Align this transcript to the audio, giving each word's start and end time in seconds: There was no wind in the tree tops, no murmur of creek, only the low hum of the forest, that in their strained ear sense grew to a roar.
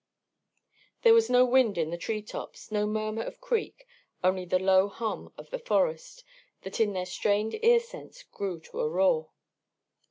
There 1.03 1.13
was 1.13 1.29
no 1.29 1.45
wind 1.45 1.77
in 1.77 1.91
the 1.91 1.95
tree 1.99 2.23
tops, 2.23 2.71
no 2.71 2.87
murmur 2.87 3.21
of 3.21 3.39
creek, 3.39 3.85
only 4.23 4.45
the 4.45 4.57
low 4.57 4.87
hum 4.87 5.31
of 5.37 5.51
the 5.51 5.59
forest, 5.59 6.23
that 6.63 6.79
in 6.79 6.93
their 6.93 7.05
strained 7.05 7.63
ear 7.63 7.79
sense 7.79 8.23
grew 8.23 8.59
to 8.61 8.79
a 8.79 8.89
roar. 8.89 9.29